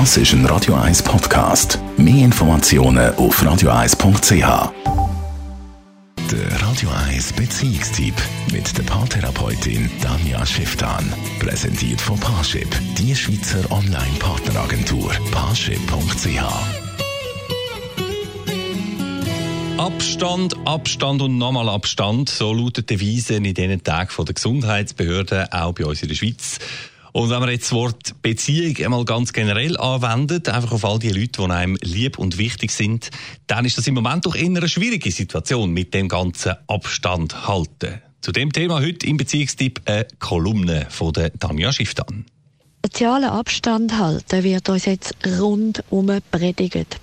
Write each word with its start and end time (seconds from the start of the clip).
Das 0.00 0.16
ist 0.16 0.32
ein 0.32 0.44
Radio 0.46 0.74
1 0.74 1.04
Podcast. 1.04 1.78
Mehr 1.96 2.24
Informationen 2.24 3.14
auf 3.14 3.40
radio1.ch. 3.40 4.72
Der 6.32 6.62
Radio 6.62 6.88
1 7.06 7.32
Beziehungstyp 7.34 8.14
mit 8.50 8.76
der 8.76 8.82
Paartherapeutin 8.82 9.88
Danja 10.02 10.44
Schifftan. 10.44 11.14
Präsentiert 11.38 12.00
von 12.00 12.18
Paarship, 12.18 12.66
die 12.98 13.14
Schweizer 13.14 13.70
Online-Partneragentur. 13.70 15.12
Paarship.ch. 15.30 16.42
Abstand, 19.78 20.56
Abstand 20.66 21.22
und 21.22 21.38
nochmal 21.38 21.68
Abstand. 21.68 22.30
So 22.30 22.52
lautet 22.52 22.90
die 22.90 23.00
Weise 23.00 23.34
in 23.34 23.44
diesen 23.44 23.84
Tagen 23.84 24.24
der 24.24 24.34
Gesundheitsbehörden, 24.34 25.52
auch 25.52 25.72
bei 25.72 25.84
uns 25.84 26.02
in 26.02 26.08
der 26.08 26.16
Schweiz. 26.16 26.58
Und 27.16 27.30
wenn 27.30 27.38
man 27.38 27.48
jetzt 27.48 27.66
das 27.66 27.72
Wort 27.74 28.22
Beziehung 28.22 28.76
einmal 28.84 29.04
ganz 29.04 29.32
generell 29.32 29.76
anwendet, 29.76 30.48
einfach 30.48 30.72
auf 30.72 30.84
all 30.84 30.98
die 30.98 31.10
Leute, 31.10 31.42
die 31.42 31.50
einem 31.52 31.78
lieb 31.80 32.18
und 32.18 32.38
wichtig 32.38 32.72
sind, 32.72 33.10
dann 33.46 33.64
ist 33.64 33.78
das 33.78 33.86
im 33.86 33.94
Moment 33.94 34.26
doch 34.26 34.34
eher 34.34 34.46
eine 34.46 34.68
schwierige 34.68 35.12
Situation 35.12 35.70
mit 35.70 35.94
dem 35.94 36.08
ganzen 36.08 36.54
Abstand 36.66 37.46
halten. 37.46 38.02
Zu 38.20 38.32
dem 38.32 38.52
Thema 38.52 38.80
heute 38.80 39.06
im 39.06 39.16
Beziehungstipp 39.16 39.82
eine 39.84 40.08
Kolumne 40.18 40.88
von 40.90 41.12
der 41.12 41.32
Tanja 41.32 41.72
Schifftan. 41.72 42.26
Sozialen 42.84 43.30
Abstand 43.30 43.96
halten 43.96 44.42
wird 44.42 44.68
uns 44.68 44.86
jetzt 44.86 45.14
rundum 45.38 46.18
predigt. 46.32 46.98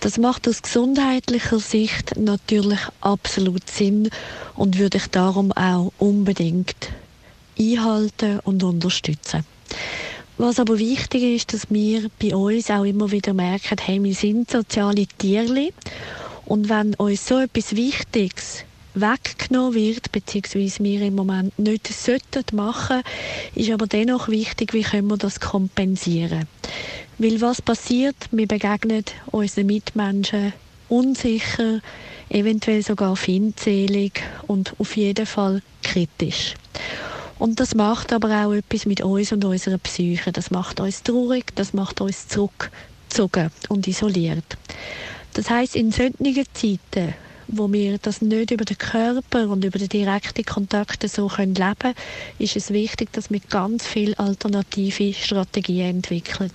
Das 0.00 0.18
macht 0.18 0.48
aus 0.48 0.62
gesundheitlicher 0.62 1.60
Sicht 1.60 2.16
natürlich 2.16 2.80
absolut 3.00 3.70
Sinn 3.70 4.10
und 4.56 4.76
würde 4.76 4.98
ich 4.98 5.06
darum 5.06 5.52
auch 5.52 5.92
unbedingt 5.98 6.74
einhalten 7.58 8.40
und 8.44 8.62
unterstützen. 8.62 9.44
Was 10.38 10.60
aber 10.60 10.78
wichtig 10.78 11.22
ist, 11.22 11.54
dass 11.54 11.70
wir 11.70 12.10
bei 12.20 12.34
uns 12.34 12.70
auch 12.70 12.84
immer 12.84 13.10
wieder 13.10 13.32
merken, 13.32 13.78
hey, 13.80 14.02
wir 14.02 14.14
sind 14.14 14.50
soziale 14.50 15.06
Tiere 15.06 15.70
und 16.44 16.68
wenn 16.68 16.94
uns 16.94 17.26
so 17.26 17.38
etwas 17.38 17.74
Wichtiges 17.74 18.64
weggenommen 18.94 19.74
wird, 19.74 20.12
beziehungsweise 20.12 20.82
wir 20.82 21.02
im 21.02 21.14
Moment 21.14 21.58
nicht 21.58 21.88
sollten 21.88 22.44
machen, 22.54 23.02
ist 23.54 23.70
aber 23.70 23.86
dennoch 23.86 24.28
wichtig, 24.28 24.72
wie 24.72 24.82
können 24.82 25.08
wir 25.08 25.16
das 25.16 25.40
kompensieren. 25.40 26.46
Weil 27.18 27.40
was 27.40 27.62
passiert? 27.62 28.16
Wir 28.30 28.46
begegnen 28.46 29.04
unseren 29.32 29.66
Mitmenschen 29.66 30.52
unsicher, 30.88 31.80
eventuell 32.28 32.82
sogar 32.82 33.16
feindselig 33.16 34.22
und 34.46 34.74
auf 34.78 34.96
jeden 34.96 35.26
Fall 35.26 35.62
kritisch. 35.82 36.54
Und 37.38 37.60
das 37.60 37.74
macht 37.74 38.12
aber 38.12 38.46
auch 38.46 38.52
etwas 38.52 38.86
mit 38.86 39.02
uns 39.02 39.32
und 39.32 39.44
unserer 39.44 39.78
Psyche. 39.78 40.32
Das 40.32 40.50
macht 40.50 40.80
uns 40.80 41.02
traurig, 41.02 41.54
das 41.54 41.74
macht 41.74 42.00
uns 42.00 42.28
zurückgezogen 42.28 43.50
und 43.68 43.86
isoliert. 43.86 44.56
Das 45.34 45.50
heißt, 45.50 45.76
in 45.76 45.92
solchen 45.92 46.44
Zeiten, 46.54 47.14
wo 47.48 47.70
wir 47.70 47.98
das 47.98 48.22
nicht 48.22 48.50
über 48.50 48.64
den 48.64 48.78
Körper 48.78 49.48
und 49.48 49.64
über 49.64 49.78
die 49.78 49.88
direkten 49.88 50.44
Kontakte 50.44 51.08
so 51.08 51.28
können 51.28 51.54
leben 51.54 51.74
können, 51.78 51.94
ist 52.38 52.56
es 52.56 52.70
wichtig, 52.70 53.12
dass 53.12 53.30
wir 53.30 53.40
ganz 53.50 53.86
viele 53.86 54.18
alternative 54.18 55.12
Strategien 55.12 55.96
entwickeln. 55.96 56.50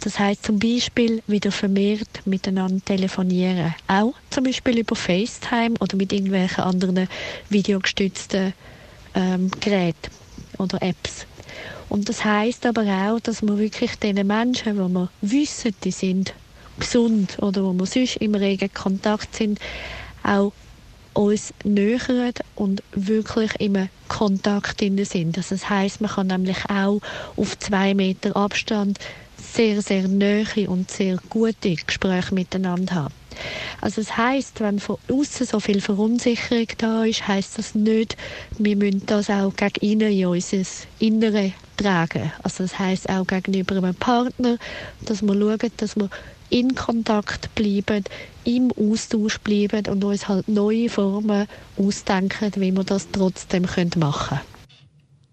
Das 0.00 0.18
heißt 0.18 0.44
zum 0.44 0.58
Beispiel 0.58 1.22
wieder 1.26 1.52
vermehrt 1.52 2.26
miteinander 2.26 2.84
telefonieren. 2.84 3.74
Auch 3.86 4.14
zum 4.30 4.44
Beispiel 4.44 4.78
über 4.78 4.96
FaceTime 4.96 5.74
oder 5.80 5.96
mit 5.96 6.12
irgendwelchen 6.12 6.64
anderen 6.64 7.08
videogestützten 7.50 8.54
ähm, 9.16 9.50
Geräte 9.60 10.10
oder 10.58 10.80
Apps. 10.80 11.26
Und 11.88 12.08
das 12.08 12.24
heißt 12.24 12.66
aber 12.66 12.82
auch, 12.82 13.20
dass 13.20 13.42
wir 13.42 13.58
wirklich 13.58 13.96
den 13.96 14.24
Menschen, 14.26 14.78
wo 14.78 14.88
wir 14.88 15.10
wissen, 15.22 15.74
die 15.82 15.90
sind 15.90 16.34
gesund 16.78 17.38
oder 17.40 17.64
wo 17.64 17.72
wir 17.72 17.86
sonst 17.86 18.16
im 18.16 18.34
regen 18.34 18.72
Kontakt 18.72 19.34
sind, 19.34 19.58
auch 20.22 20.52
uns 21.14 21.54
nähern 21.64 22.32
und 22.56 22.82
wirklich 22.92 23.50
im 23.58 23.88
Kontakt 24.08 24.80
sind. 24.80 25.00
Also 25.00 25.54
das 25.54 25.70
heißt, 25.70 26.00
man 26.00 26.10
kann 26.10 26.26
nämlich 26.26 26.58
auch 26.68 27.00
auf 27.36 27.58
zwei 27.58 27.94
Meter 27.94 28.36
Abstand 28.36 28.98
sehr, 29.38 29.80
sehr 29.80 30.06
nahe 30.08 30.68
und 30.68 30.90
sehr 30.90 31.18
gute 31.30 31.74
Gespräche 31.76 32.34
miteinander 32.34 32.94
haben. 32.94 33.25
Also 33.80 34.00
das 34.00 34.16
heißt, 34.16 34.60
wenn 34.60 34.78
von 34.78 34.98
außen 35.10 35.46
so 35.46 35.60
viel 35.60 35.80
Verunsicherung 35.80 36.66
da 36.78 37.04
ist, 37.04 37.26
heißt 37.26 37.58
das 37.58 37.74
nicht, 37.74 38.16
wir 38.58 38.76
müssen 38.76 39.04
das 39.06 39.30
auch 39.30 39.54
gegen 39.54 40.00
innen 40.00 40.12
in 40.12 40.26
unser 40.26 40.62
Innere 40.98 41.52
tragen. 41.76 42.32
Also 42.42 42.64
das 42.64 42.78
heißt 42.78 43.08
auch 43.08 43.26
gegenüber 43.26 43.76
einem 43.76 43.94
Partner, 43.94 44.56
dass 45.04 45.22
wir 45.22 45.34
schauen, 45.34 45.70
dass 45.76 45.96
wir 45.96 46.10
in 46.50 46.74
Kontakt 46.74 47.54
bleiben, 47.54 48.04
im 48.44 48.72
Austausch 48.72 49.38
bleiben 49.38 49.86
und 49.86 50.04
uns 50.04 50.28
halt 50.28 50.48
neue 50.48 50.88
Formen 50.88 51.46
ausdenken, 51.76 52.52
wie 52.56 52.72
wir 52.72 52.84
das 52.84 53.08
trotzdem 53.10 53.62
machen 53.62 53.90
können. 53.90 54.55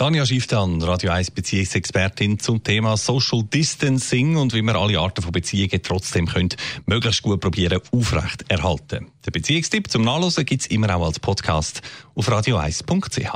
Tanja 0.00 0.24
Schifftan, 0.24 0.80
Radio 0.80 1.10
1 1.10 1.32
Beziehungsexpertin 1.32 2.38
zum 2.38 2.64
Thema 2.64 2.96
Social 2.96 3.42
Distancing 3.42 4.38
und 4.38 4.54
wie 4.54 4.62
man 4.62 4.74
alle 4.74 4.98
Arten 4.98 5.20
von 5.20 5.30
Beziehungen 5.30 5.82
trotzdem 5.82 6.26
können, 6.26 6.48
möglichst 6.86 7.20
gut 7.20 7.38
probieren 7.38 7.82
aufrecht 7.92 8.50
erhalten. 8.50 9.08
Der 9.26 9.30
Beziehungstipp 9.30 9.90
zum 9.90 10.00
Nachlesen 10.00 10.46
gibt 10.46 10.62
es 10.62 10.68
immer 10.68 10.96
auch 10.96 11.04
als 11.04 11.20
Podcast 11.20 11.82
auf 12.14 12.30
radio1.ch. 12.30 13.30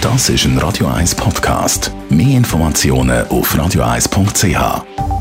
Das 0.00 0.28
ist 0.30 0.44
ein 0.46 0.58
Radio 0.58 0.88
1 0.88 1.14
Podcast. 1.14 1.92
Mehr 2.10 2.38
Informationen 2.38 3.24
auf 3.28 3.54
radio1.ch. 3.54 5.13